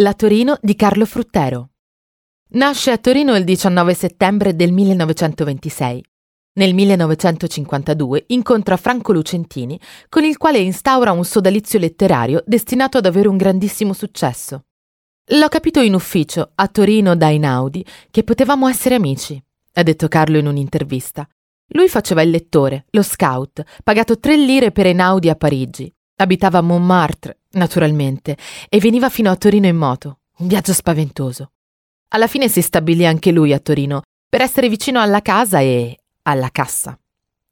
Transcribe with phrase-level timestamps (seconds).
[0.00, 1.70] La Torino di Carlo Fruttero.
[2.50, 6.04] Nasce a Torino il 19 settembre del 1926.
[6.52, 9.76] Nel 1952 incontra Franco Lucentini,
[10.08, 14.66] con il quale instaura un sodalizio letterario destinato ad avere un grandissimo successo.
[15.30, 19.42] L'ho capito in ufficio, a Torino da Einaudi, che potevamo essere amici,
[19.72, 21.28] ha detto Carlo in un'intervista.
[21.70, 25.92] Lui faceva il lettore, lo scout, pagato tre lire per Einaudi a Parigi.
[26.20, 28.36] Abitava a Montmartre, naturalmente,
[28.68, 30.18] e veniva fino a Torino in moto.
[30.38, 31.50] Un viaggio spaventoso.
[32.08, 36.50] Alla fine si stabilì anche lui a Torino, per essere vicino alla casa e alla
[36.50, 36.98] cassa.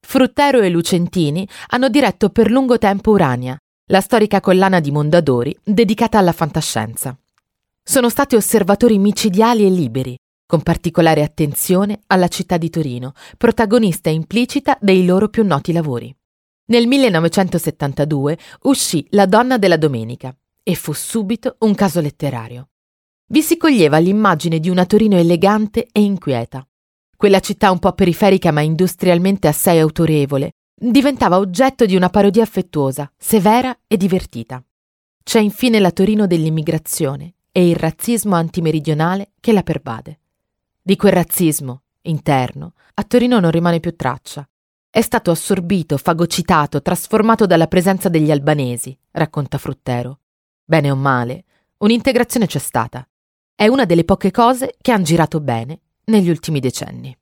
[0.01, 3.57] Fruttero e Lucentini hanno diretto per lungo tempo Urania,
[3.87, 7.17] la storica collana di Mondadori dedicata alla fantascienza.
[7.83, 14.79] Sono stati osservatori micidiali e liberi, con particolare attenzione alla città di Torino, protagonista implicita
[14.81, 16.15] dei loro più noti lavori.
[16.69, 22.71] Nel 1972 uscì La donna della domenica e fu subito un caso letterario.
[23.27, 26.67] Vi si coglieva l'immagine di una Torino elegante e inquieta.
[27.17, 33.13] Quella città un po' periferica ma industrialmente assai autorevole diventava oggetto di una parodia affettuosa,
[33.17, 34.61] severa e divertita.
[35.23, 40.19] C'è infine la Torino dell'immigrazione e il razzismo antimeridionale che la pervade.
[40.83, 44.47] Di quel razzismo, interno, a Torino non rimane più traccia
[44.97, 50.21] è stato assorbito, fagocitato, trasformato dalla presenza degli albanesi, racconta Fruttero.
[50.65, 51.45] Bene o male,
[51.81, 53.07] un'integrazione c'è stata.
[53.55, 57.15] È una delle poche cose che han girato bene negli ultimi decenni.